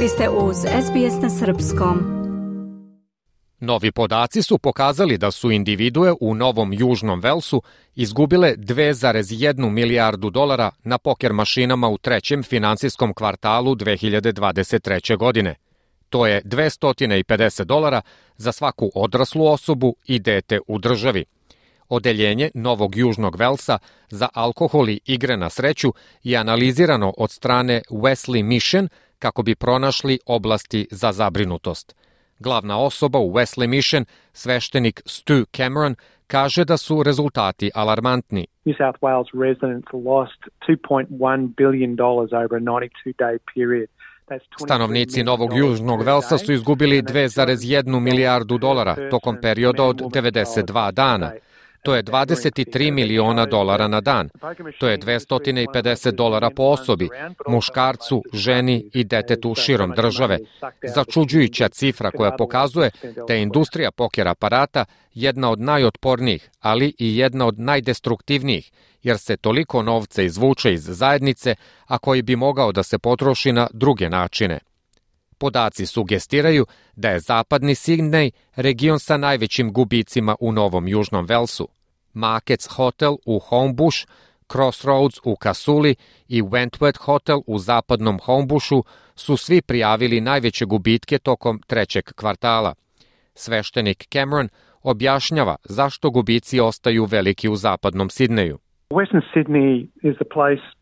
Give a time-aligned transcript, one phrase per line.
[0.00, 1.98] Vi ste uz SBS na Srpskom.
[3.60, 7.62] Novi podaci su pokazali da su individue u Novom Južnom Velsu
[7.94, 15.16] izgubile 2,1 milijardu dolara na poker mašinama u trećem finansijskom kvartalu 2023.
[15.16, 15.54] godine.
[16.08, 18.02] To je 250 dolara
[18.36, 21.24] za svaku odraslu osobu i dete u državi.
[21.88, 23.78] Odeljenje Novog Južnog Velsa
[24.10, 30.18] za alkohol i igre na sreću je analizirano od strane Wesley Mission– kako bi pronašli
[30.26, 31.96] oblasti za zabrinutost.
[32.38, 35.94] Glavna osoba u Wesley Mission, sveštenik Stu Cameron,
[36.26, 38.46] kaže da su rezultati alarmantni.
[38.64, 43.88] New South Wales residents lost 2.1 billion dollars over a 92-day period.
[44.64, 51.32] Stanovnici Novog Južnog Velsa su izgubili 2,1 milijardu dolara tokom perioda od 92 dana.
[51.86, 54.28] To je 23 miliona dolara na dan.
[54.78, 57.08] To je 250 dolara po osobi,
[57.48, 60.38] muškarcu, ženi i detetu širom države.
[60.94, 62.90] Začuđujuća cifra koja pokazuje
[63.28, 69.36] da je industrija poker aparata jedna od najotpornijih, ali i jedna od najdestruktivnijih, jer se
[69.36, 71.54] toliko novca izvuče iz zajednice,
[71.86, 74.58] a koji bi mogao da se potroši na druge načine.
[75.38, 81.68] Podaci sugestiraju da je zapadni Sidney region sa najvećim gubicima u Novom Južnom Velsu.
[82.16, 84.06] Markets Hotel u Homebush,
[84.52, 85.94] Crossroads u Kasuli
[86.28, 92.74] i Wentworth Hotel u zapadnom Homebushu su svi prijavili najveće gubitke tokom trećeg kvartala.
[93.34, 94.48] Sveštenik Cameron
[94.82, 98.58] objašnjava zašto gubici ostaju veliki u zapadnom Sidneju.
[98.90, 100.75] Western Sydney is the place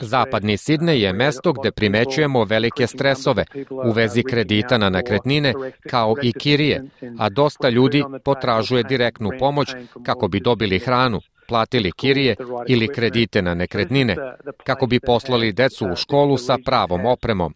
[0.00, 5.52] Zapadni Sidnej je mesto gde primećujemo velike stresove u vezi kredita na nekretnine
[5.90, 6.84] kao i kirije,
[7.18, 9.68] a dosta ljudi potražuje direktnu pomoć
[10.06, 12.36] kako bi dobili hranu platili kirije
[12.68, 14.16] ili kredite na nekretnine,
[14.64, 17.54] kako bi poslali decu u školu sa pravom opremom.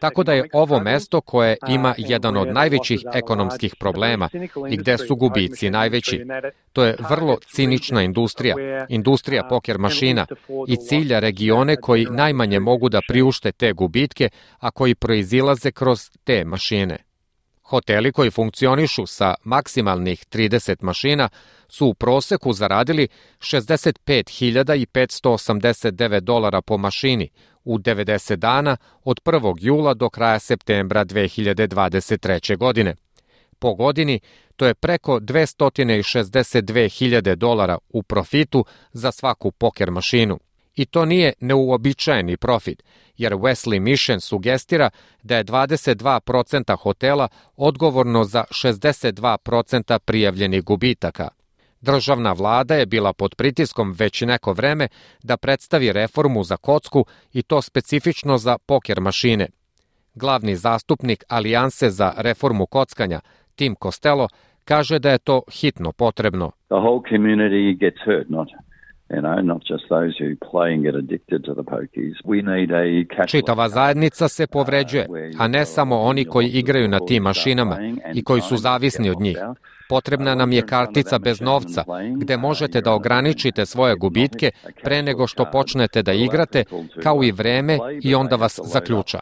[0.00, 4.28] Tako da je ovo mesto koje ima jedan od najvećih ekonomskih problema
[4.70, 6.24] i gde su gubici najveći.
[6.72, 8.56] To je vrlo cinična industrija,
[8.88, 10.26] industrija poker mašina
[10.68, 14.28] i cilja regione koji najmanje mogu da priušte te gubitke,
[14.58, 17.09] a koji proizilaze kroz te mašine.
[17.70, 21.28] Hoteli koji funkcionišu sa maksimalnih 30 mašina
[21.68, 23.08] su u proseku zaradili
[23.38, 27.28] 65.589 dolara po mašini
[27.64, 29.56] u 90 dana od 1.
[29.60, 32.56] jula do kraja septembra 2023.
[32.56, 32.94] godine.
[33.58, 34.20] Po godini
[34.56, 40.38] to je preko 262.000 dolara u profitu za svaku poker mašinu.
[40.80, 42.82] I to nije neuobičajeni profit,
[43.16, 44.90] jer Wesley Mission sugestira
[45.22, 51.28] da je 22% hotela odgovorno za 62% prijavljenih gubitaka.
[51.80, 54.88] Državna vlada je bila pod pritiskom već neko vreme
[55.22, 59.48] da predstavi reformu za kocku i to specifično za poker mašine.
[60.14, 63.20] Glavni zastupnik Alijanse za reformu kockanja,
[63.54, 64.28] Tim Costello,
[64.64, 66.50] kaže da je to hitno potrebno.
[66.50, 68.48] The whole community gets hurt, not
[73.26, 75.06] Čitava zajednica se povređuje,
[75.38, 77.76] a ne samo oni koji igraju na tim mašinama
[78.14, 79.38] i koji su zavisni od njih.
[79.88, 81.84] Potrebna nam je kartica bez novca,
[82.16, 84.50] gde možete da ograničite svoje gubitke
[84.82, 86.64] pre nego što počnete da igrate,
[87.02, 89.18] kao i vreme i onda vas zaključa.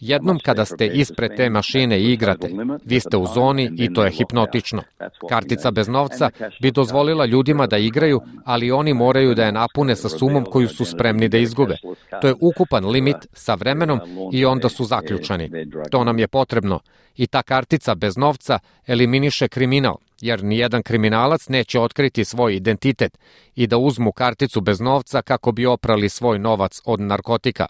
[0.00, 2.50] Jednom kada ste ispred te mašine i igrate,
[2.84, 4.82] vi ste u zoni i to je hipnotično.
[5.28, 6.30] Kartica bez novca
[6.62, 10.84] bi dozvolila ljudima da igraju, ali oni moraju da je napune sa sumom koju su
[10.84, 11.76] spremni da izgube.
[12.20, 14.00] To je ukupan limit sa vremenom
[14.32, 15.50] i onda su zaključani.
[15.90, 16.80] To nam je potrebno.
[17.16, 23.18] I ta kartica bez novca eliminiše kriminal, jer nijedan kriminalac neće otkriti svoj identitet
[23.54, 27.66] i da uzmu karticu bez novca kako bi oprali svoj novac od narkotika.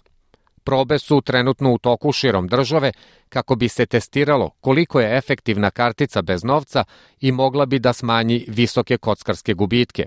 [0.66, 2.92] Probe su trenutno u toku širom države
[3.28, 6.84] kako bi se testiralo koliko je efektivna kartica bez novca
[7.20, 10.04] i mogla bi da smanji visoke kockarske gubitke.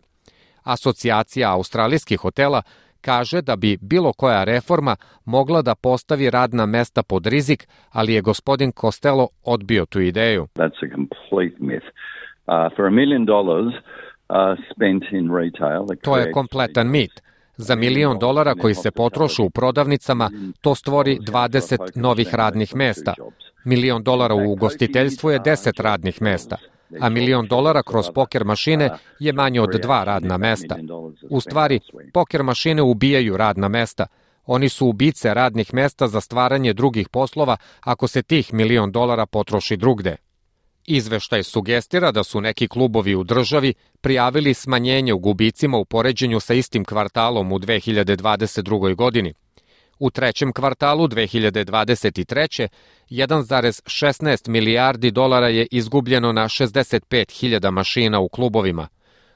[0.64, 2.62] Asocijacija australijskih hotela
[3.02, 4.96] kaže da bi bilo koja reforma
[5.26, 10.48] mogla da postavi radna mesta pod rizik, ali je gospodin Costello odbio tu ideju.
[10.56, 11.88] That's a complete myth.
[12.48, 13.74] Uh, for a million dollars
[14.30, 14.58] uh,
[16.02, 17.29] to je kompletan mit.
[17.62, 23.14] Za milion dolara koji se potrošu u prodavnicama, to stvori 20 novih radnih mesta.
[23.66, 26.58] Milion dolara u ugostiteljstvu je 10 radnih mesta,
[27.00, 28.90] a milion dolara kroz poker mašine
[29.20, 30.76] je manje od dva radna mesta.
[31.30, 31.80] U stvari,
[32.14, 34.08] poker mašine ubijaju radna mesta.
[34.46, 39.78] Oni su ubice radnih mesta za stvaranje drugih poslova ako se tih milion dolara potroši
[39.78, 40.16] drugde.
[40.86, 46.54] Izveštaj sugestira da su neki klubovi u državi prijavili smanjenje u gubicima u poređenju sa
[46.54, 48.96] istim kvartalom u 2022.
[48.96, 49.34] godini.
[50.00, 52.68] U trećem kvartalu 2023.
[53.10, 58.88] 1,16 milijardi dolara je izgubljeno na 65.000 mašina u klubovima.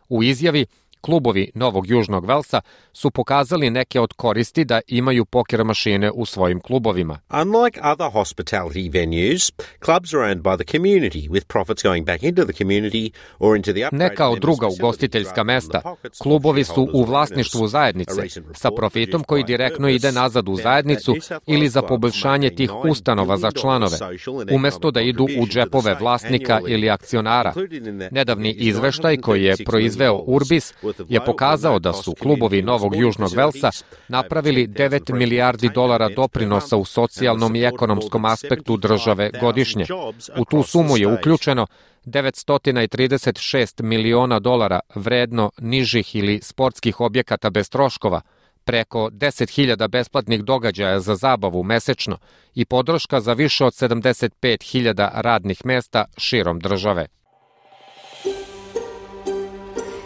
[0.09, 0.65] U izjavi
[1.05, 2.61] klubovi Novog Južnog Velsa
[2.93, 7.19] su pokazali neke od koristi da imaju poker mašine u svojim klubovima.
[7.29, 9.51] Unlike other hospitality venues,
[9.85, 13.73] clubs are owned by the community with profits going back into the community or into
[13.73, 18.21] the Ne kao druga ugostiteljska mesta, klubovi su u vlasništvu zajednice
[18.53, 21.15] sa profitom koji direktno ide nazad u zajednicu
[21.47, 23.97] ili za poboljšanje tih ustanova za članove,
[24.51, 27.53] umesto da idu u džepove vlasnika ili akcionara.
[28.11, 30.73] Nedavni izveštaj koji je proizveo Urbis
[31.09, 33.69] je pokazao da su klubovi Novog Južnog Velsa
[34.07, 39.85] napravili 9 milijardi dolara doprinosa u socijalnom i ekonomskom aspektu države godišnje.
[40.37, 41.67] U tu sumu je uključeno
[42.05, 48.21] 936 miliona dolara vredno nižih ili sportskih objekata bez troškova,
[48.63, 52.17] preko 10.000 besplatnih događaja za zabavu mesečno
[52.55, 57.07] i podrška za više od 75.000 radnih mesta širom države.